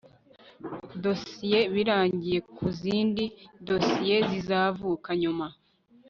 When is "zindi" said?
2.79-3.23